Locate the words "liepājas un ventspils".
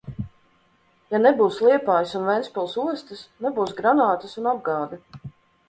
1.65-2.75